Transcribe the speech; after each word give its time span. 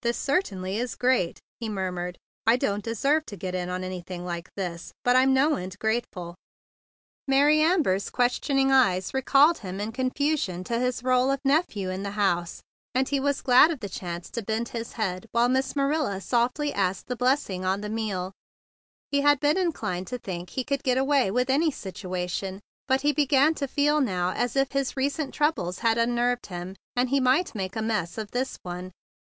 "This 0.00 0.16
certainly 0.16 0.78
is 0.78 0.94
great!" 0.94 1.38
he 1.60 1.68
mur¬ 1.68 1.92
mured. 1.92 2.16
"I 2.46 2.56
don't 2.56 2.82
deserve 2.82 3.26
to 3.26 3.36
get 3.36 3.54
in 3.54 3.68
on 3.68 3.84
anything 3.84 4.24
like 4.24 4.48
this, 4.56 4.90
but 5.04 5.16
I'm 5.16 5.34
no 5.34 5.56
end 5.56 5.78
grateful." 5.78 6.34
Mary 7.28 7.60
Amber's 7.60 8.08
questioning 8.08 8.72
eyes 8.72 9.12
re¬ 9.12 9.22
called 9.22 9.58
him 9.58 9.78
in 9.78 9.92
confusion 9.92 10.64
to 10.64 10.78
his 10.78 11.02
role 11.04 11.30
of 11.30 11.40
nephew 11.44 11.90
in 11.90 12.04
the 12.04 12.12
house, 12.12 12.62
and 12.94 13.10
he 13.10 13.20
was 13.20 13.42
glad 13.42 13.70
of 13.70 13.80
the 13.80 13.88
chance 13.90 14.30
to 14.30 14.42
bend 14.42 14.70
his 14.70 14.94
head 14.94 15.26
while 15.32 15.50
Miss 15.50 15.76
Marilla 15.76 16.22
softly 16.22 16.72
asked 16.72 17.10
a 17.10 17.16
blessing 17.16 17.66
on 17.66 17.82
the 17.82 17.90
meal. 17.90 18.32
He 19.10 19.20
had 19.20 19.40
been 19.40 19.70
wont 19.82 20.08
to 20.08 20.16
think 20.16 20.48
he 20.48 20.64
could 20.64 20.84
get 20.84 20.96
away 20.96 21.30
with 21.30 21.50
any 21.50 21.70
situation; 21.70 22.60
but 22.88 23.02
he 23.02 23.12
began 23.12 23.52
to 23.56 23.68
feel 23.68 24.00
now 24.00 24.30
as 24.30 24.56
if 24.56 24.72
his 24.72 24.96
recent 24.96 25.34
troubles 25.34 25.80
had 25.80 25.98
unnerved 25.98 26.46
him, 26.46 26.76
and 26.96 27.10
he 27.10 27.20
might 27.20 27.54
make 27.54 27.76
a 27.76 27.82
mess 27.82 28.16
of 28.16 28.30
this 28.30 28.58
one. 28.62 28.90